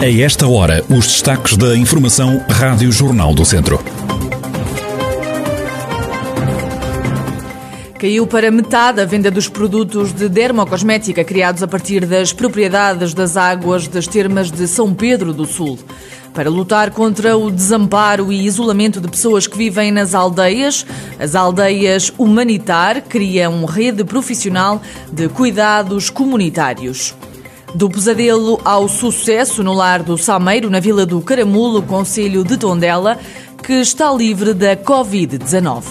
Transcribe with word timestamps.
A 0.00 0.08
esta 0.08 0.48
hora, 0.48 0.82
os 0.88 1.06
destaques 1.06 1.58
da 1.58 1.76
Informação 1.76 2.42
Rádio 2.48 2.90
Jornal 2.90 3.34
do 3.34 3.44
Centro. 3.44 3.78
Caiu 7.98 8.26
para 8.26 8.50
metade 8.50 9.02
a 9.02 9.04
venda 9.04 9.30
dos 9.30 9.46
produtos 9.46 10.10
de 10.14 10.26
dermocosmética 10.26 11.22
criados 11.22 11.62
a 11.62 11.68
partir 11.68 12.06
das 12.06 12.32
propriedades 12.32 13.12
das 13.12 13.36
águas 13.36 13.86
das 13.88 14.06
termas 14.06 14.50
de 14.50 14.66
São 14.66 14.94
Pedro 14.94 15.34
do 15.34 15.44
Sul. 15.44 15.78
Para 16.32 16.48
lutar 16.48 16.92
contra 16.92 17.36
o 17.36 17.50
desamparo 17.50 18.32
e 18.32 18.46
isolamento 18.46 19.02
de 19.02 19.08
pessoas 19.08 19.46
que 19.46 19.58
vivem 19.58 19.92
nas 19.92 20.14
aldeias, 20.14 20.86
as 21.18 21.34
aldeias 21.34 22.10
Humanitar 22.16 23.02
criam 23.02 23.66
rede 23.66 24.02
profissional 24.02 24.80
de 25.12 25.28
cuidados 25.28 26.08
comunitários. 26.08 27.14
Do 27.74 27.88
pesadelo 27.88 28.60
ao 28.64 28.88
sucesso 28.88 29.62
no 29.62 29.72
lar 29.72 30.02
do 30.02 30.18
Sameiro, 30.18 30.68
na 30.68 30.80
Vila 30.80 31.06
do 31.06 31.20
Caramulo, 31.20 31.82
Conselho 31.82 32.44
de 32.44 32.56
Tondela, 32.56 33.18
que 33.62 33.74
está 33.74 34.12
livre 34.12 34.52
da 34.52 34.76
Covid-19. 34.76 35.84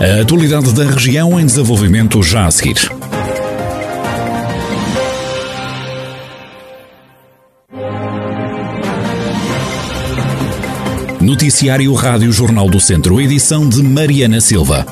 A 0.00 0.20
atualidade 0.22 0.72
da 0.72 0.84
região 0.84 1.38
em 1.38 1.46
desenvolvimento 1.46 2.22
já 2.22 2.46
a 2.46 2.50
seguir. 2.50 3.01
Noticiário 11.22 11.94
Rádio 11.94 12.32
Jornal 12.32 12.68
do 12.68 12.80
Centro, 12.80 13.20
edição 13.20 13.68
de 13.68 13.80
Mariana 13.80 14.40
Silva. 14.40 14.84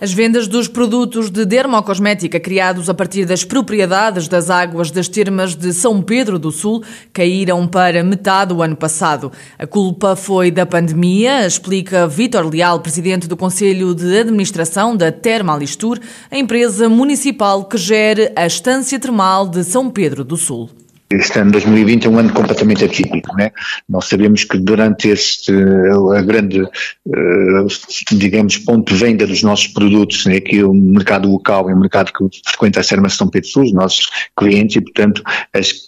As 0.00 0.14
vendas 0.14 0.48
dos 0.48 0.66
produtos 0.66 1.28
de 1.28 1.44
dermocosmética 1.44 2.40
criados 2.40 2.88
a 2.88 2.94
partir 2.94 3.26
das 3.26 3.44
propriedades 3.44 4.28
das 4.28 4.48
águas 4.48 4.90
das 4.90 5.08
termas 5.08 5.54
de 5.54 5.74
São 5.74 6.00
Pedro 6.00 6.38
do 6.38 6.50
Sul 6.50 6.82
caíram 7.12 7.68
para 7.68 8.02
metade 8.02 8.54
do 8.54 8.62
ano 8.62 8.76
passado. 8.76 9.30
A 9.58 9.66
culpa 9.66 10.16
foi 10.16 10.50
da 10.50 10.64
pandemia, 10.64 11.46
explica 11.46 12.08
Vítor 12.08 12.48
Leal, 12.50 12.80
presidente 12.80 13.28
do 13.28 13.36
Conselho 13.36 13.94
de 13.94 14.20
Administração 14.20 14.96
da 14.96 15.12
Termalistur, 15.12 16.00
a 16.30 16.38
empresa 16.38 16.88
municipal 16.88 17.66
que 17.66 17.76
gere 17.76 18.32
a 18.34 18.46
estância 18.46 18.98
termal 18.98 19.46
de 19.46 19.62
São 19.62 19.90
Pedro 19.90 20.24
do 20.24 20.38
Sul. 20.38 20.70
Este 21.08 21.38
ano 21.38 21.52
2020 21.52 22.06
é 22.06 22.10
um 22.10 22.18
ano 22.18 22.32
completamente 22.32 22.84
atípico, 22.84 23.34
né? 23.36 23.52
Nós 23.88 24.06
sabemos 24.06 24.42
que 24.42 24.58
durante 24.58 25.08
este, 25.08 25.52
a 25.52 26.20
grande, 26.20 26.62
eh, 26.62 27.66
digamos, 28.10 28.58
ponto 28.58 28.92
de 28.92 28.98
venda 28.98 29.24
dos 29.24 29.40
nossos 29.42 29.68
produtos, 29.68 30.26
né, 30.26 30.40
que 30.40 30.58
é 30.58 30.64
o 30.64 30.74
mercado 30.74 31.30
local, 31.30 31.70
é 31.70 31.74
o 31.74 31.78
mercado 31.78 32.12
que 32.12 32.40
frequenta 32.44 32.80
a 32.80 32.82
Serma 32.82 33.08
São 33.08 33.28
Pedro 33.28 33.48
Sul, 33.48 33.62
os 33.64 33.72
nossos 33.72 34.08
clientes, 34.36 34.76
e 34.76 34.80
portanto 34.80 35.22
as, 35.52 35.86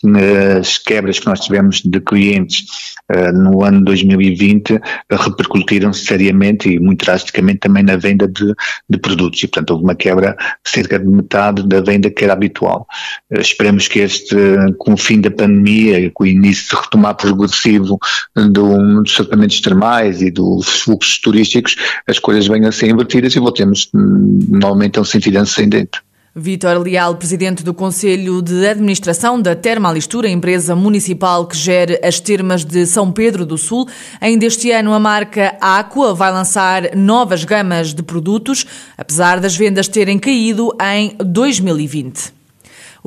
as 0.60 0.78
quebras 0.78 1.18
que 1.18 1.26
nós 1.26 1.40
tivemos 1.40 1.82
de 1.82 2.00
clientes 2.00 2.64
uh, 3.12 3.32
no 3.32 3.64
ano 3.64 3.82
2020 3.84 4.80
repercutiram 5.10 5.92
seriamente 5.92 6.68
e 6.68 6.78
muito 6.78 7.04
drasticamente 7.04 7.60
também 7.60 7.82
na 7.82 7.96
venda 7.96 8.28
de, 8.28 8.54
de 8.88 8.98
produtos, 8.98 9.42
e 9.42 9.48
portanto 9.48 9.70
houve 9.70 9.84
uma 9.84 9.94
quebra 9.94 10.36
cerca 10.64 10.98
de 10.98 11.08
metade 11.08 11.66
da 11.66 11.80
venda 11.80 12.08
que 12.08 12.22
era 12.22 12.34
habitual. 12.34 12.86
Uh, 13.30 13.40
esperamos 13.40 13.88
que 13.88 13.98
este, 13.98 14.36
com 14.78 14.96
fim 15.08 15.22
da 15.22 15.30
pandemia, 15.30 16.10
com 16.12 16.24
o 16.24 16.26
início 16.26 16.76
de 16.76 16.82
retomar 16.82 17.14
progressivo 17.16 17.98
do, 18.36 19.02
dos 19.02 19.14
tratamentos 19.14 19.58
termais 19.62 20.20
e 20.20 20.30
dos 20.30 20.82
fluxos 20.82 21.18
turísticos, 21.18 21.76
as 22.06 22.18
coisas 22.18 22.46
venham 22.46 22.68
a 22.68 22.72
ser 22.72 22.90
invertidas 22.90 23.34
e 23.34 23.38
voltemos 23.38 23.88
hum, 23.94 24.38
novamente 24.50 24.98
a 24.98 25.02
um 25.02 25.04
sentido 25.04 25.38
ascendente. 25.38 26.02
Vítor 26.36 26.78
Leal, 26.78 27.16
presidente 27.16 27.64
do 27.64 27.72
Conselho 27.72 28.42
de 28.42 28.68
Administração 28.68 29.40
da 29.40 29.56
Termalistura, 29.56 30.28
empresa 30.28 30.76
municipal 30.76 31.46
que 31.46 31.56
gere 31.56 31.98
as 32.04 32.20
termas 32.20 32.64
de 32.64 32.86
São 32.86 33.10
Pedro 33.10 33.46
do 33.46 33.56
Sul. 33.56 33.88
Ainda 34.20 34.44
este 34.44 34.70
ano, 34.70 34.92
a 34.92 35.00
marca 35.00 35.56
Aqua 35.58 36.14
vai 36.14 36.30
lançar 36.30 36.94
novas 36.94 37.44
gamas 37.44 37.94
de 37.94 38.02
produtos, 38.02 38.66
apesar 38.96 39.40
das 39.40 39.56
vendas 39.56 39.88
terem 39.88 40.18
caído 40.18 40.70
em 40.80 41.16
2020. 41.18 42.37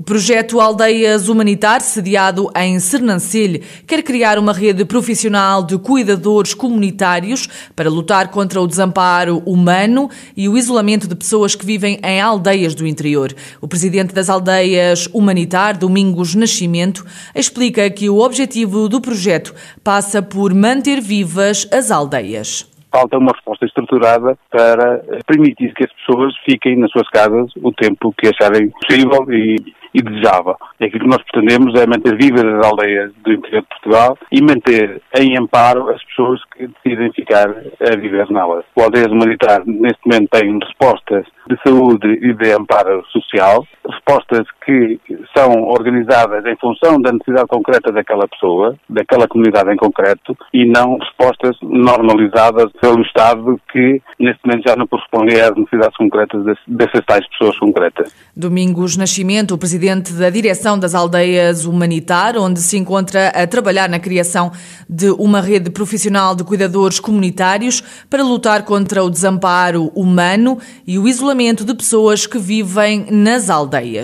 O 0.01 0.03
projeto 0.03 0.59
Aldeias 0.59 1.29
Humanitar, 1.29 1.79
sediado 1.79 2.50
em 2.56 2.79
Sernancelho, 2.79 3.62
quer 3.85 4.01
criar 4.01 4.39
uma 4.39 4.51
rede 4.51 4.84
profissional 4.84 5.62
de 5.62 5.78
cuidadores 5.78 6.56
comunitários 6.56 7.69
para 7.75 7.88
lutar 7.88 8.31
contra 8.31 8.59
o 8.59 8.66
desamparo 8.66 9.44
humano 9.45 10.09
e 10.35 10.50
o 10.50 10.57
isolamento 10.57 11.07
de 11.07 11.16
pessoas 11.16 11.53
que 11.53 11.63
vivem 11.63 12.00
em 12.03 12.19
aldeias 12.19 12.73
do 12.73 12.88
interior. 12.88 13.31
O 13.61 13.67
presidente 13.67 14.11
das 14.11 14.28
Aldeias 14.28 15.06
Humanitar, 15.13 15.78
Domingos 15.78 16.34
Nascimento, 16.34 17.06
explica 17.35 17.88
que 17.91 18.09
o 18.09 18.22
objetivo 18.22 18.90
do 18.90 19.00
projeto 19.00 19.53
passa 19.84 20.19
por 20.19 20.51
manter 20.51 21.00
vivas 21.00 21.67
as 21.72 21.91
aldeias 21.91 22.67
falta 22.94 23.17
uma 23.17 23.31
resposta 23.31 23.66
estruturada 23.66 24.38
para 24.50 25.01
permitir 25.25 25.73
que 25.73 25.85
as 25.85 25.94
pessoas 25.94 26.35
fiquem 26.44 26.78
nas 26.78 26.91
suas 26.91 27.07
casas 27.07 27.50
o 27.63 27.72
tempo 27.72 28.13
que 28.17 28.28
acharem 28.28 28.69
possível 28.69 29.25
e 29.31 29.56
e 29.94 30.02
desejável. 30.02 30.56
E 30.79 30.85
aquilo 30.85 31.03
que 31.03 31.09
nós 31.09 31.24
pretendemos 31.24 31.79
é 31.79 31.85
manter 31.85 32.16
vivas 32.18 32.46
as 32.46 32.66
aldeias 32.66 33.12
do 33.24 33.34
interior 33.34 33.62
de 33.62 33.68
Portugal 33.68 34.18
e 34.31 34.41
manter 34.41 35.02
em 35.18 35.38
amparo 35.38 35.90
as 35.90 36.03
pessoas 36.06 36.41
que 36.56 36.68
decidem 36.68 37.12
ficar 37.13 37.50
a 37.50 37.96
viver 37.97 38.29
nelas. 38.29 38.66
O 38.75 38.81
Aldeias 38.81 39.12
Humanitar, 39.12 39.63
neste 39.66 40.00
momento, 40.06 40.29
tem 40.31 40.59
respostas 40.59 41.25
de 41.47 41.57
saúde 41.66 42.07
e 42.07 42.34
de 42.34 42.52
amparo 42.53 43.03
social, 43.07 43.66
respostas 44.11 44.45
que 44.66 44.99
são 45.35 45.63
organizadas 45.63 46.45
em 46.45 46.55
função 46.57 47.01
da 47.01 47.11
necessidade 47.11 47.47
concreta 47.47 47.91
daquela 47.91 48.27
pessoa, 48.27 48.75
daquela 48.89 49.27
comunidade 49.27 49.72
em 49.72 49.77
concreto, 49.77 50.38
e 50.53 50.66
não 50.66 50.97
respostas 50.97 51.55
normalizadas 51.61 52.72
pelo 52.79 53.01
Estado 53.01 53.59
que, 53.72 54.01
neste 54.19 54.39
momento, 54.45 54.67
já 54.67 54.75
não 54.75 54.88
correspondem 54.88 55.39
às 55.39 55.55
necessidades 55.55 55.97
concretas 55.97 56.57
dessas 56.67 57.05
tais 57.05 57.27
pessoas 57.29 57.57
concretas. 57.57 58.13
Domingos 58.35 58.97
Nascimento, 58.97 59.53
o 59.53 59.57
presidente 59.57 60.13
da 60.13 60.29
direção 60.29 60.78
das 60.78 60.93
aldeias 60.93 61.66
Humanitar, 61.66 62.35
onde 62.38 62.59
se 62.59 62.78
encontra 62.78 63.29
a 63.29 63.47
trabalhar 63.47 63.89
na 63.89 63.99
criação 63.99 64.51
de 64.89 65.09
uma 65.11 65.41
rede 65.41 65.69
profissional 65.69 66.35
de 66.35 66.43
cuidadores 66.43 66.99
comunitários 66.99 67.81
para 68.09 68.23
lutar 68.23 68.63
contra 68.63 69.03
o 69.03 69.09
desamparo 69.09 69.91
humano 69.95 70.57
e 70.85 70.97
o 70.99 71.07
isolamento 71.07 71.63
de 71.63 71.73
pessoas 71.73 72.25
que 72.25 72.38
vivem 72.38 73.05
nas 73.09 73.49
aldeias. 73.49 74.00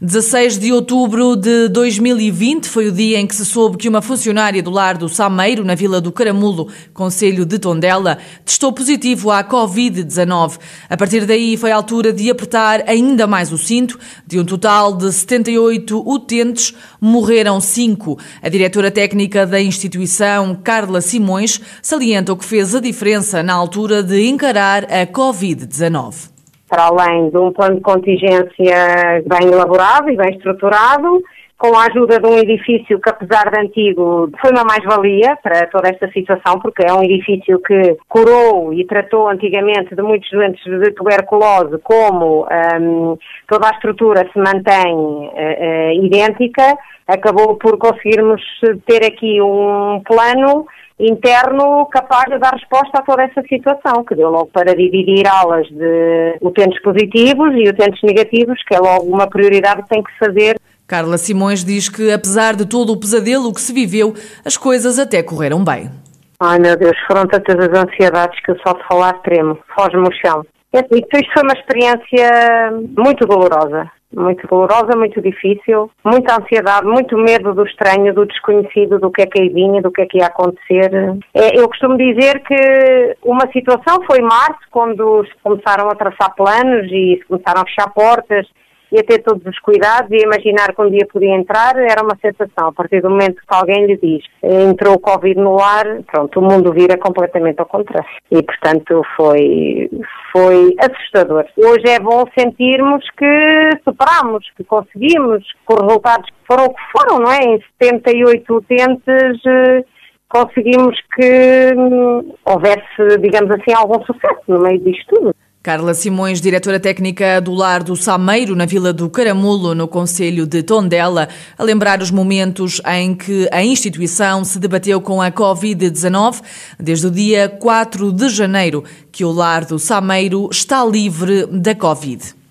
16 0.00 0.58
de 0.58 0.72
outubro 0.72 1.36
de 1.36 1.68
2020 1.68 2.68
foi 2.68 2.88
o 2.88 2.92
dia 2.92 3.18
em 3.18 3.26
que 3.26 3.34
se 3.34 3.44
soube 3.44 3.76
que 3.76 3.88
uma 3.88 4.02
funcionária 4.02 4.60
do 4.60 4.70
lar 4.70 4.98
do 4.98 5.08
Sameiro, 5.08 5.64
na 5.64 5.76
Vila 5.76 6.00
do 6.00 6.10
Caramulo, 6.10 6.68
Conselho 6.92 7.46
de 7.46 7.60
Tondela, 7.60 8.18
testou 8.44 8.72
positivo 8.72 9.30
à 9.30 9.44
Covid-19. 9.44 10.58
A 10.90 10.96
partir 10.96 11.24
daí 11.26 11.56
foi 11.56 11.70
a 11.70 11.76
altura 11.76 12.12
de 12.12 12.28
apertar 12.28 12.82
ainda 12.88 13.26
mais 13.26 13.52
o 13.52 13.58
cinto. 13.58 13.98
De 14.26 14.38
um 14.38 14.44
total 14.44 14.96
de 14.96 15.12
78 15.12 16.02
utentes, 16.04 16.74
morreram 17.00 17.60
cinco. 17.60 18.18
A 18.42 18.48
diretora 18.48 18.90
técnica 18.90 19.46
da 19.46 19.60
instituição, 19.60 20.58
Carla 20.62 21.00
Simões, 21.00 21.60
salienta 21.80 22.32
o 22.32 22.36
que 22.36 22.44
fez 22.44 22.74
a 22.74 22.80
diferença 22.80 23.42
na 23.44 23.54
altura 23.54 24.02
de 24.02 24.26
encarar 24.26 24.84
a 24.84 25.06
Covid-19 25.06 26.33
para 26.74 26.86
além 26.86 27.30
de 27.30 27.38
um 27.38 27.52
plano 27.52 27.76
de 27.76 27.82
contingência 27.82 29.22
bem 29.24 29.48
elaborado 29.52 30.10
e 30.10 30.16
bem 30.16 30.30
estruturado, 30.30 31.22
com 31.56 31.76
a 31.76 31.86
ajuda 31.86 32.18
de 32.18 32.26
um 32.26 32.36
edifício 32.36 33.00
que, 33.00 33.08
apesar 33.08 33.48
de 33.48 33.60
antigo, 33.60 34.28
foi 34.40 34.50
uma 34.50 34.64
mais-valia 34.64 35.36
para 35.40 35.68
toda 35.68 35.88
esta 35.88 36.10
situação, 36.10 36.58
porque 36.58 36.84
é 36.84 36.92
um 36.92 37.04
edifício 37.04 37.60
que 37.60 37.96
curou 38.08 38.74
e 38.74 38.84
tratou 38.86 39.28
antigamente 39.28 39.94
de 39.94 40.02
muitos 40.02 40.28
doentes 40.30 40.64
de 40.64 40.90
tuberculose, 40.90 41.78
como 41.84 42.44
um, 42.80 43.16
toda 43.48 43.68
a 43.68 43.70
estrutura 43.70 44.28
se 44.32 44.38
mantém 44.38 44.96
uh, 44.96 45.30
uh, 45.30 46.04
idêntica, 46.04 46.76
acabou 47.06 47.54
por 47.54 47.78
conseguirmos 47.78 48.42
ter 48.84 49.06
aqui 49.06 49.40
um 49.40 50.02
plano 50.04 50.66
interno 50.98 51.86
capaz 51.86 52.24
de 52.26 52.38
dar 52.38 52.52
resposta 52.52 52.98
a 52.98 53.02
toda 53.02 53.22
essa 53.22 53.42
situação, 53.48 54.04
que 54.04 54.14
deu 54.14 54.30
logo 54.30 54.46
para 54.52 54.74
dividir 54.74 55.26
aulas 55.26 55.66
de 55.68 56.36
utentes 56.40 56.80
positivos 56.82 57.52
e 57.54 57.68
utentes 57.68 58.00
negativos, 58.02 58.62
que 58.66 58.74
é 58.74 58.78
logo 58.78 59.04
uma 59.04 59.28
prioridade 59.28 59.82
que 59.82 59.88
tem 59.88 60.02
que 60.02 60.18
fazer. 60.18 60.56
Carla 60.86 61.18
Simões 61.18 61.64
diz 61.64 61.88
que, 61.88 62.12
apesar 62.12 62.54
de 62.54 62.66
todo 62.66 62.92
o 62.92 63.00
pesadelo 63.00 63.52
que 63.52 63.60
se 63.60 63.72
viveu, 63.72 64.14
as 64.44 64.56
coisas 64.56 64.98
até 64.98 65.22
correram 65.22 65.64
bem. 65.64 65.90
Ai 66.38 66.58
meu 66.58 66.76
Deus, 66.76 66.96
foram 67.06 67.26
tantas 67.26 67.56
as 67.58 67.78
ansiedades 67.78 68.38
que 68.44 68.50
eu 68.50 68.56
só 68.58 68.74
de 68.74 68.86
falar 68.86 69.14
tremo, 69.22 69.58
foge-me 69.74 70.08
o 70.08 70.12
chão. 70.12 70.44
Isto 70.74 71.32
foi 71.32 71.42
uma 71.42 71.52
experiência 71.52 72.72
muito 72.98 73.24
dolorosa, 73.26 73.90
muito 74.16 74.46
dolorosa, 74.46 74.96
muito 74.96 75.20
difícil, 75.20 75.90
muita 76.04 76.40
ansiedade, 76.40 76.86
muito 76.86 77.16
medo 77.16 77.54
do 77.54 77.64
estranho, 77.64 78.14
do 78.14 78.26
desconhecido, 78.26 78.98
do 78.98 79.10
que 79.10 79.22
é 79.22 79.26
que 79.26 79.42
aí 79.42 79.48
vinha, 79.48 79.82
do 79.82 79.90
que 79.90 80.02
é 80.02 80.06
que 80.06 80.18
ia 80.18 80.26
acontecer. 80.26 80.90
É, 81.34 81.58
eu 81.58 81.68
costumo 81.68 81.96
dizer 81.96 82.40
que 82.40 83.16
uma 83.22 83.50
situação 83.52 84.02
foi 84.06 84.20
março, 84.20 84.60
quando 84.70 85.24
se 85.26 85.32
começaram 85.42 85.88
a 85.88 85.94
traçar 85.94 86.34
planos 86.34 86.86
e 86.90 87.18
se 87.18 87.24
começaram 87.26 87.62
a 87.62 87.66
fechar 87.66 87.90
portas 87.92 88.46
e 88.94 89.00
a 89.00 89.02
ter 89.02 89.22
todos 89.24 89.44
os 89.44 89.58
cuidados 89.58 90.08
e 90.12 90.22
imaginar 90.22 90.72
que 90.72 90.80
um 90.80 90.88
dia 90.88 91.04
podia 91.12 91.34
entrar 91.34 91.76
era 91.76 92.00
uma 92.00 92.16
sensação. 92.22 92.68
A 92.68 92.72
partir 92.72 93.02
do 93.02 93.10
momento 93.10 93.42
que 93.42 93.54
alguém 93.54 93.86
lhe 93.86 93.96
diz 93.96 94.24
entrou 94.40 94.94
o 94.94 95.00
Covid 95.00 95.34
no 95.40 95.60
ar, 95.60 95.84
pronto, 96.12 96.38
o 96.38 96.42
mundo 96.42 96.72
vira 96.72 96.96
completamente 96.96 97.58
ao 97.58 97.66
contrário. 97.66 98.08
E, 98.30 98.40
portanto, 98.40 99.02
foi, 99.16 99.90
foi 100.30 100.76
assustador. 100.78 101.44
Hoje 101.56 101.88
é 101.88 101.98
bom 101.98 102.22
sentirmos 102.38 103.04
que 103.18 103.70
superamos, 103.82 104.48
que 104.56 104.62
conseguimos, 104.62 105.42
que 105.66 105.74
os 105.74 105.80
resultados 105.80 106.30
foram 106.46 106.66
o 106.66 106.74
que 106.74 106.82
foram, 106.96 107.18
não 107.18 107.32
é? 107.32 107.38
Em 107.38 107.60
78 107.80 108.54
utentes 108.54 109.40
eh, 109.44 109.84
conseguimos 110.28 110.96
que 111.16 111.74
hum, 111.76 112.32
houvesse, 112.44 113.18
digamos 113.20 113.50
assim, 113.50 113.72
algum 113.74 114.04
sucesso 114.04 114.42
no 114.46 114.60
meio 114.60 114.78
disto 114.78 115.16
tudo. 115.16 115.34
Carla 115.64 115.94
Simões, 115.94 116.42
diretora 116.42 116.78
técnica 116.78 117.40
do 117.40 117.54
Lar 117.54 117.82
do 117.82 117.96
Sameiro, 117.96 118.54
na 118.54 118.66
Vila 118.66 118.92
do 118.92 119.08
Caramulo, 119.08 119.74
no 119.74 119.88
Conselho 119.88 120.46
de 120.46 120.62
Tondela, 120.62 121.26
a 121.56 121.62
lembrar 121.64 122.02
os 122.02 122.10
momentos 122.10 122.82
em 122.86 123.14
que 123.14 123.48
a 123.50 123.64
instituição 123.64 124.44
se 124.44 124.58
debateu 124.58 125.00
com 125.00 125.22
a 125.22 125.32
Covid-19, 125.32 126.42
desde 126.78 127.06
o 127.06 127.10
dia 127.10 127.48
4 127.48 128.12
de 128.12 128.28
janeiro, 128.28 128.84
que 129.10 129.24
o 129.24 129.32
Lar 129.32 129.64
do 129.64 129.78
Sameiro 129.78 130.50
está 130.52 130.84
livre 130.84 131.46
da 131.46 131.74
Covid. 131.74 132.43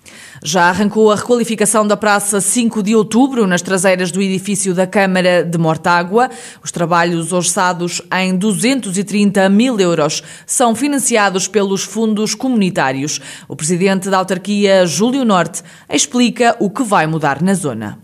Já 0.45 0.63
arrancou 0.63 1.09
a 1.09 1.15
requalificação 1.15 1.87
da 1.87 1.95
Praça 1.95 2.41
5 2.41 2.83
de 2.83 2.93
Outubro, 2.93 3.47
nas 3.47 3.61
traseiras 3.61 4.11
do 4.11 4.21
edifício 4.21 4.73
da 4.73 4.85
Câmara 4.85 5.41
de 5.41 5.57
Mortágua. 5.57 6.29
Os 6.61 6.69
trabalhos 6.69 7.31
orçados 7.31 8.01
em 8.11 8.35
230 8.35 9.47
mil 9.47 9.79
euros 9.79 10.21
são 10.45 10.75
financiados 10.75 11.47
pelos 11.47 11.85
fundos 11.85 12.35
comunitários. 12.35 13.21
O 13.47 13.55
presidente 13.55 14.09
da 14.09 14.17
autarquia, 14.17 14.85
Júlio 14.85 15.23
Norte, 15.23 15.63
explica 15.89 16.57
o 16.59 16.69
que 16.69 16.83
vai 16.83 17.07
mudar 17.07 17.41
na 17.41 17.53
zona. 17.53 17.97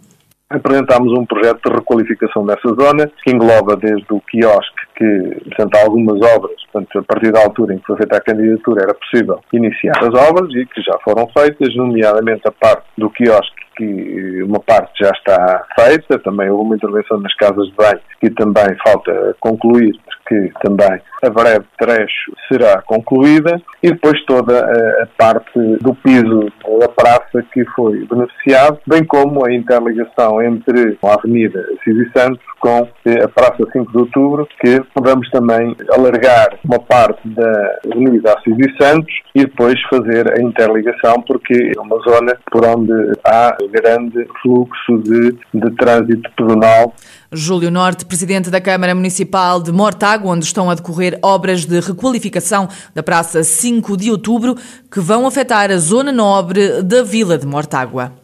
Apresentámos 0.49 1.11
um 1.17 1.25
projeto 1.25 1.69
de 1.69 1.75
requalificação 1.75 2.45
dessa 2.45 2.69
zona, 2.69 3.09
que 3.23 3.31
engloba 3.31 3.75
desde 3.75 4.05
o 4.09 4.19
quiosque, 4.21 4.81
que, 4.95 5.43
portanto, 5.45 5.75
algumas 5.75 6.19
obras, 6.35 6.55
portanto, 6.71 6.99
a 6.99 7.03
partir 7.03 7.31
da 7.31 7.43
altura 7.43 7.75
em 7.75 7.77
que 7.77 7.85
foi 7.85 7.97
feita 7.97 8.17
a 8.17 8.21
candidatura, 8.21 8.83
era 8.83 8.93
possível 8.95 9.39
iniciar 9.53 9.97
as 9.99 10.29
obras 10.29 10.53
e 10.55 10.65
que 10.65 10.81
já 10.81 10.97
foram 11.03 11.27
feitas, 11.27 11.75
nomeadamente 11.75 12.41
a 12.47 12.51
parte 12.51 12.85
do 12.97 13.09
quiosque 13.11 13.69
que 13.79 14.43
uma 14.43 14.59
parte 14.59 14.91
já 15.01 15.09
está 15.11 15.65
feita, 15.79 16.19
também 16.19 16.49
houve 16.49 16.65
uma 16.65 16.75
intervenção 16.75 17.17
nas 17.19 17.33
casas 17.35 17.67
de 17.67 17.75
banho 17.75 18.01
que 18.19 18.29
também 18.31 18.75
falta 18.85 19.35
concluir, 19.39 19.97
que 20.29 20.51
também 20.61 21.01
a 21.23 21.29
breve 21.29 21.65
trecho 21.77 22.31
será 22.47 22.81
concluída 22.83 23.59
e 23.81 23.89
depois 23.89 24.23
toda 24.25 24.59
a, 24.59 25.07
parte 25.17 25.59
do 25.81 25.93
piso 25.95 26.51
da 26.79 26.87
praça 26.87 27.43
que 27.51 27.65
foi 27.75 28.05
beneficiado, 28.05 28.79
bem 28.87 29.03
como 29.03 29.45
a 29.45 29.51
interligação 29.51 30.41
entre 30.41 30.97
a 31.03 31.13
Avenida 31.15 31.65
Cis 31.83 32.11
Santos 32.15 32.39
com 32.59 32.87
a 33.23 33.27
Praça 33.29 33.65
5 33.71 33.91
de 33.91 33.97
Outubro, 33.97 34.47
que 34.59 34.81
vamos 35.01 35.29
também 35.31 35.75
alargar 35.91 36.57
uma 36.63 36.79
parte 36.79 37.27
da 37.29 37.79
Avenida 37.91 38.35
Cis 38.43 38.77
Santos 38.77 39.13
e 39.33 39.45
depois 39.45 39.75
fazer 39.89 40.31
a 40.31 40.41
interligação, 40.41 41.21
porque 41.25 41.71
é 41.75 41.81
uma 41.81 41.97
zona 41.99 42.37
por 42.51 42.65
onde 42.65 42.93
há 43.25 43.57
grande 43.71 44.27
fluxo 44.41 44.97
de, 45.03 45.31
de 45.53 45.75
trânsito 45.77 46.29
pedonal. 46.35 46.93
Júlio 47.31 47.69
Norte, 47.69 48.05
presidente 48.05 48.49
da 48.49 48.59
Câmara 48.59 48.95
Municipal 48.95 49.61
de 49.61 49.71
Mortágua, 49.71 50.31
onde 50.31 50.45
estão 50.45 50.67
a 50.69 50.73
decorrer 50.73 51.19
obras 51.21 51.63
de 51.63 51.79
requalificação 51.79 52.67
da 52.95 53.03
Praça 53.03 53.43
5 53.43 53.95
de 53.95 54.09
Outubro, 54.09 54.57
que 54.91 54.99
vão 54.99 55.27
afetar 55.27 55.69
a 55.69 55.77
zona 55.77 56.11
nobre 56.11 56.81
da 56.81 57.03
Vila 57.03 57.37
de 57.37 57.45
Mortágua. 57.45 58.18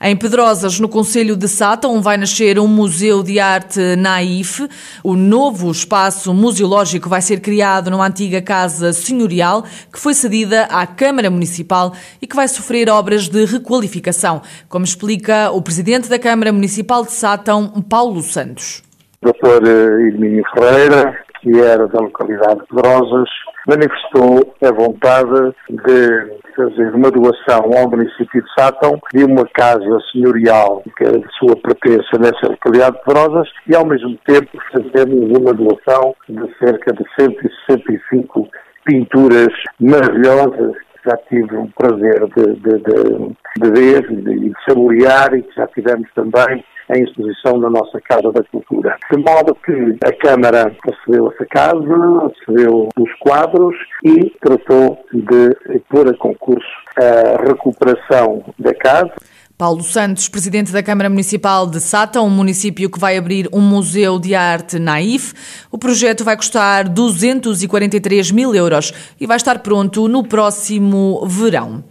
Em 0.00 0.14
Pedrosas, 0.14 0.78
no 0.78 0.90
Conselho 0.90 1.34
de 1.34 1.48
Sátão, 1.48 2.02
vai 2.02 2.18
nascer 2.18 2.58
um 2.58 2.68
museu 2.68 3.22
de 3.22 3.40
arte 3.40 3.96
naif. 3.96 4.68
O 5.02 5.16
novo 5.16 5.70
espaço 5.70 6.34
museológico 6.34 7.08
vai 7.08 7.22
ser 7.22 7.40
criado 7.40 7.90
numa 7.90 8.06
antiga 8.06 8.42
casa 8.42 8.92
senhorial 8.92 9.64
que 9.90 9.98
foi 9.98 10.12
cedida 10.12 10.64
à 10.64 10.86
Câmara 10.86 11.30
Municipal 11.30 11.94
e 12.20 12.26
que 12.26 12.36
vai 12.36 12.46
sofrer 12.46 12.90
obras 12.90 13.26
de 13.26 13.46
requalificação, 13.46 14.42
como 14.68 14.84
explica 14.84 15.50
o 15.50 15.62
presidente 15.62 16.10
da 16.10 16.18
Câmara 16.18 16.52
Municipal 16.52 17.02
de 17.02 17.12
Sátão, 17.12 17.68
Paulo 17.88 18.20
Santos. 18.20 18.82
Dr. 19.22 19.66
Hermínio 19.66 20.44
Ferreira, 20.54 21.18
que 21.40 21.58
era 21.58 21.88
da 21.88 22.00
localidade 22.00 22.60
de 22.60 22.66
Pedrosas, 22.66 23.28
manifestou 23.66 24.54
a 24.62 24.72
vontade 24.72 25.54
de 25.68 26.36
fazer 26.54 26.94
uma 26.94 27.10
doação 27.10 27.70
ao 27.76 27.90
município 27.90 28.42
de 28.42 28.54
Sátão 28.58 28.98
de 29.12 29.24
uma 29.24 29.44
casa 29.52 29.98
senhorial 30.12 30.82
que 30.96 31.04
é 31.04 31.10
de 31.10 31.26
sua 31.38 31.56
pertença 31.56 32.18
nessa 32.18 32.48
localidade 32.48 32.96
de 32.96 33.04
Pedrosas 33.04 33.48
e 33.66 33.74
ao 33.74 33.84
mesmo 33.84 34.16
tempo 34.26 34.58
fazemos 34.72 35.38
uma 35.38 35.52
doação 35.52 36.14
de 36.28 36.58
cerca 36.58 36.92
de 36.92 37.04
165 37.20 38.48
pinturas 38.84 39.52
maravilhosas 39.80 40.85
já 41.06 41.16
tive 41.28 41.56
o 41.56 41.68
prazer 41.76 42.26
de, 42.36 42.54
de, 42.54 42.78
de, 42.78 43.36
de 43.62 43.70
ver 43.70 44.10
e 44.10 44.50
de, 44.50 44.52
saborear 44.68 45.32
e 45.34 45.42
que 45.42 45.54
já 45.54 45.66
tivemos 45.68 46.08
também 46.14 46.64
em 46.94 47.02
exposição 47.02 47.58
na 47.58 47.68
nossa 47.68 48.00
Casa 48.00 48.30
da 48.32 48.42
Cultura. 48.44 48.96
De 49.10 49.18
modo 49.18 49.54
que 49.56 49.96
a 50.04 50.12
Câmara 50.12 50.72
recebeu 50.84 51.32
essa 51.32 51.46
casa, 51.46 52.32
recebeu 52.38 52.88
os 52.98 53.12
quadros 53.18 53.76
e 54.04 54.30
tratou 54.40 54.98
de 55.12 55.80
pôr 55.88 56.08
a 56.08 56.16
concurso 56.16 56.66
a 56.96 57.42
recuperação 57.42 58.44
da 58.58 58.74
casa. 58.74 59.12
Paulo 59.58 59.82
Santos, 59.82 60.28
presidente 60.28 60.70
da 60.70 60.82
Câmara 60.82 61.08
Municipal 61.08 61.66
de 61.66 61.80
Sata, 61.80 62.20
um 62.20 62.28
município 62.28 62.90
que 62.90 62.98
vai 62.98 63.16
abrir 63.16 63.48
um 63.50 63.62
museu 63.62 64.18
de 64.18 64.34
arte 64.34 64.78
naif. 64.78 65.32
O 65.70 65.78
projeto 65.78 66.24
vai 66.24 66.36
custar 66.36 66.86
243 66.86 68.32
mil 68.32 68.54
euros 68.54 68.92
e 69.18 69.26
vai 69.26 69.38
estar 69.38 69.60
pronto 69.60 70.08
no 70.08 70.22
próximo 70.22 71.26
verão. 71.26 71.82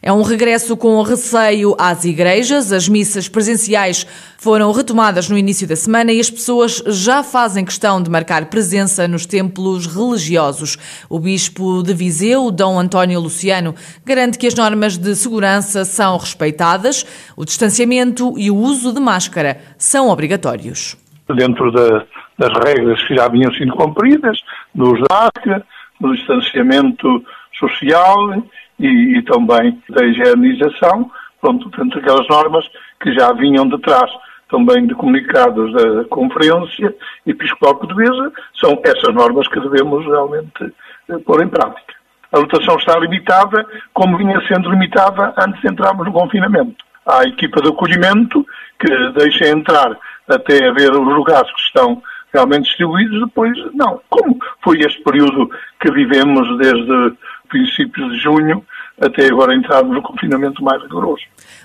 É 0.00 0.12
um 0.12 0.22
regresso 0.22 0.76
com 0.76 1.02
receio 1.02 1.74
às 1.78 2.04
igrejas. 2.04 2.72
As 2.72 2.88
missas 2.88 3.28
presenciais 3.28 4.06
foram 4.38 4.70
retomadas 4.70 5.28
no 5.28 5.36
início 5.36 5.66
da 5.66 5.74
semana 5.74 6.12
e 6.12 6.20
as 6.20 6.30
pessoas 6.30 6.82
já 6.86 7.24
fazem 7.24 7.64
questão 7.64 8.00
de 8.00 8.08
marcar 8.08 8.46
presença 8.46 9.08
nos 9.08 9.26
templos 9.26 9.86
religiosos. 9.86 10.76
O 11.10 11.18
bispo 11.18 11.82
de 11.82 11.92
Viseu, 11.92 12.50
Dom 12.52 12.78
António 12.78 13.18
Luciano, 13.18 13.74
garante 14.04 14.38
que 14.38 14.46
as 14.46 14.54
normas 14.54 14.96
de 14.96 15.14
segurança 15.16 15.84
são 15.84 16.16
respeitadas, 16.16 17.04
o 17.36 17.44
distanciamento 17.44 18.34
e 18.38 18.50
o 18.50 18.56
uso 18.56 18.92
de 18.92 19.00
máscara 19.00 19.60
são 19.76 20.08
obrigatórios. 20.08 20.96
Dentro 21.34 21.72
da, 21.72 22.04
das 22.38 22.52
regras 22.64 23.02
que 23.04 23.16
já 23.16 23.28
vinham 23.28 23.52
sendo 23.54 23.74
cumpridas, 23.74 24.38
uso 24.76 25.02
da 25.08 25.30
máscara, 25.34 25.66
no 26.00 26.14
distanciamento 26.14 27.24
social 27.58 28.32
e, 28.78 29.18
e 29.18 29.22
também 29.22 29.82
da 29.88 30.04
higienização, 30.04 31.10
pronto, 31.40 31.68
portanto, 31.70 31.98
aquelas 31.98 32.28
normas 32.28 32.64
que 33.00 33.12
já 33.12 33.32
vinham 33.32 33.68
de 33.68 33.78
trás 33.80 34.10
também 34.48 34.86
de 34.86 34.94
comunicados 34.94 35.72
da 35.72 36.04
Conferência 36.04 36.94
Episcopal 37.26 37.76
Portuguesa, 37.76 38.32
são 38.58 38.80
essas 38.82 39.14
normas 39.14 39.46
que 39.48 39.60
devemos 39.60 40.04
realmente 40.06 40.72
eh, 41.10 41.18
pôr 41.18 41.42
em 41.42 41.48
prática. 41.48 41.94
A 42.32 42.38
lotação 42.38 42.76
está 42.76 42.98
limitada, 42.98 43.64
como 43.92 44.18
vinha 44.18 44.40
sendo 44.48 44.70
limitada 44.70 45.34
antes 45.38 45.60
de 45.60 45.68
entrarmos 45.68 46.06
no 46.06 46.12
confinamento. 46.12 46.84
Há 47.06 47.20
a 47.20 47.28
equipa 47.28 47.60
de 47.62 47.68
acolhimento 47.68 48.44
que 48.78 48.88
deixa 49.12 49.48
entrar 49.48 49.96
até 50.28 50.66
haver 50.66 50.92
os 50.92 51.14
lugares 51.14 51.50
que 51.52 51.60
estão 51.60 52.02
realmente 52.32 52.64
distribuídos, 52.64 53.20
depois 53.20 53.56
não. 53.74 54.00
Como 54.10 54.38
foi 54.62 54.78
este 54.80 55.02
período 55.02 55.50
que 55.80 55.90
vivemos 55.90 56.58
desde 56.58 57.16
princípios 57.48 58.12
de 58.12 58.18
junho, 58.18 58.64
até 59.00 59.26
agora 59.26 59.54
entrarmos 59.54 59.94
no 59.94 60.02
confinamento 60.02 60.62
mais 60.62 60.82
rigoroso. 60.82 61.22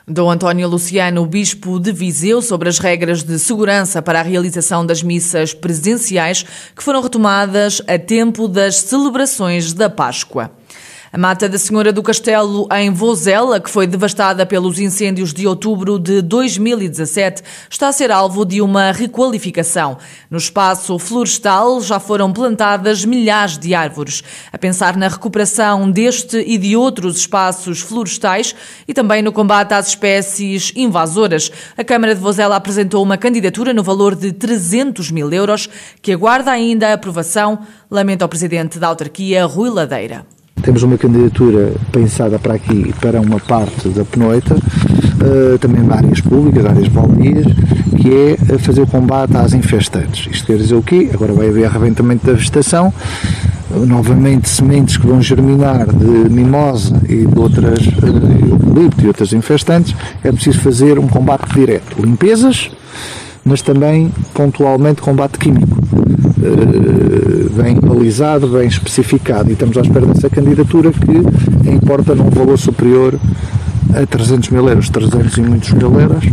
Dom 0.08 0.30
António 0.30 0.68
Luciano, 0.68 1.26
bispo 1.26 1.80
de 1.80 1.92
Viseu, 1.92 2.42
sobre 2.42 2.70
as 2.70 2.78
regras 2.78 3.24
de 3.24 3.40
segurança 3.40 4.02
para 4.02 4.20
a 4.20 4.24
realização 4.24 4.86
das 4.86 5.02
missas 5.02 5.54
presenciais 5.54 6.44
que 6.76 6.84
foram 6.84 7.02
retomadas 7.02 7.82
a 7.88 7.98
tempo 7.98 8.48
das 8.48 8.76
celebrações 8.76 9.74
da 9.74 9.90
Páscoa. 9.90 10.52
A 11.16 11.18
mata 11.20 11.48
da 11.48 11.60
Senhora 11.60 11.94
do 11.94 12.02
Castelo, 12.02 12.68
em 12.76 12.90
Vozela, 12.90 13.60
que 13.60 13.70
foi 13.70 13.86
devastada 13.86 14.48
pelos 14.48 14.80
incêndios 14.80 15.32
de 15.32 15.46
outubro 15.46 16.00
de 16.00 16.24
2017, 16.24 17.44
está 17.70 17.90
a 17.90 17.92
ser 17.92 18.10
alvo 18.12 18.44
de 18.44 18.64
uma 18.64 18.92
requalificação. 18.92 20.00
No 20.28 20.40
espaço 20.40 20.98
florestal 20.98 21.80
já 21.82 22.00
foram 22.00 22.34
plantadas 22.34 23.06
milhares 23.06 23.60
de 23.60 23.76
árvores. 23.76 24.24
A 24.52 24.58
pensar 24.58 24.98
na 24.98 25.08
recuperação 25.08 25.92
deste 25.92 26.38
e 26.38 26.58
de 26.58 26.76
outros 26.76 27.18
espaços 27.18 27.80
florestais 27.80 28.56
e 28.88 28.92
também 28.92 29.22
no 29.22 29.32
combate 29.32 29.76
às 29.76 29.90
espécies 29.90 30.74
invasoras, 30.76 31.52
a 31.78 31.84
Câmara 31.84 32.16
de 32.16 32.22
Vozela 32.22 32.56
apresentou 32.56 33.04
uma 33.04 33.20
candidatura 33.20 33.72
no 33.72 33.84
valor 33.84 34.16
de 34.16 34.32
300 34.32 35.12
mil 35.12 35.32
euros, 35.32 35.70
que 36.02 36.12
aguarda 36.12 36.50
ainda 36.50 36.90
a 36.90 36.94
aprovação, 36.94 37.60
lamenta 37.92 38.26
o 38.26 38.28
presidente 38.28 38.80
da 38.80 38.88
autarquia, 38.88 39.46
Rui 39.46 39.70
Ladeira. 39.70 40.33
Temos 40.64 40.82
uma 40.82 40.98
candidatura 40.98 41.74
pensada 41.92 42.40
para 42.40 42.54
aqui, 42.54 42.94
para 43.02 43.20
uma 43.20 43.40
parte 43.40 43.90
da 43.90 44.06
Penoita, 44.06 44.56
uh, 44.56 45.58
também 45.60 45.84
de 45.84 45.92
áreas 45.92 46.22
públicas, 46.22 46.66
áreas 46.66 46.88
baldias, 46.88 47.46
que 48.02 48.38
é 48.50 48.58
fazer 48.58 48.82
o 48.82 48.88
combate 48.88 49.36
às 49.36 49.54
infestantes. 49.54 50.28
Isto 50.32 50.48
quer 50.48 50.58
dizer 50.58 50.76
o 50.76 50.82
quê? 50.82 51.10
Agora 51.14 51.34
vai 51.34 51.50
haver 51.50 51.66
arrebentamento 51.66 52.26
da 52.26 52.34
vegetação, 52.34 52.94
novamente 53.86 54.48
sementes 54.48 54.96
que 54.96 55.06
vão 55.06 55.22
germinar 55.22 55.86
de 55.86 56.30
mimosa 56.30 56.96
e 57.10 57.26
de 57.26 57.40
outras, 57.40 57.80
eucalipto 58.74 59.04
e 59.04 59.08
outras 59.08 59.34
infestantes, 59.34 59.96
é 60.24 60.32
preciso 60.32 60.60
fazer 60.60 60.98
um 60.98 61.08
combate 61.08 61.54
direto. 61.54 62.02
Limpezas, 62.02 62.72
mas 63.44 63.62
também 63.62 64.12
pontualmente 64.34 65.02
combate 65.02 65.38
químico. 65.38 65.78
Uh, 66.44 67.50
bem 67.52 67.80
balizado, 67.80 68.50
bem 68.50 68.68
especificado 68.68 69.50
e 69.50 69.54
estamos 69.54 69.78
à 69.78 69.82
espera 69.82 70.06
dessa 70.06 70.30
candidatura 70.30 70.92
que 70.92 71.70
importa 71.70 72.14
num 72.14 72.30
valor 72.30 72.58
superior 72.58 73.18
a 73.96 74.06
300 74.06 74.50
mil 74.50 74.68
euros, 74.68 74.90
300 74.90 75.38
e 75.38 75.42
muitos 75.42 75.72
mil 75.72 75.98
euros, 75.98 76.26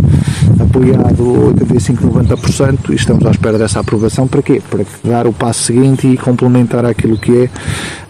apoiado 0.58 1.54
85-90% 1.54 2.90
e 2.90 2.94
estamos 2.96 3.24
à 3.24 3.30
espera 3.30 3.56
dessa 3.56 3.78
aprovação 3.78 4.26
para 4.26 4.42
quê? 4.42 4.60
Para 4.68 4.84
dar 5.04 5.28
o 5.28 5.32
passo 5.32 5.62
seguinte 5.62 6.08
e 6.08 6.16
complementar 6.16 6.84
aquilo 6.84 7.16
que 7.16 7.48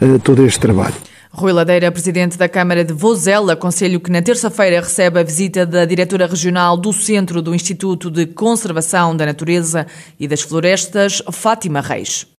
é 0.00 0.04
uh, 0.06 0.18
todo 0.20 0.42
este 0.46 0.58
trabalho. 0.58 1.09
Rui 1.32 1.52
Ladeira, 1.52 1.92
presidente 1.92 2.36
da 2.36 2.48
Câmara 2.48 2.84
de 2.84 2.92
Vozela, 2.92 3.54
conselho 3.54 4.00
que 4.00 4.10
na 4.10 4.20
terça-feira 4.20 4.80
recebe 4.80 5.20
a 5.20 5.22
visita 5.22 5.64
da 5.64 5.84
diretora 5.84 6.26
regional 6.26 6.76
do 6.76 6.92
Centro 6.92 7.40
do 7.40 7.54
Instituto 7.54 8.10
de 8.10 8.26
Conservação 8.26 9.16
da 9.16 9.24
Natureza 9.24 9.86
e 10.18 10.26
das 10.26 10.40
Florestas, 10.42 11.22
Fátima 11.30 11.80
Reis. 11.80 12.26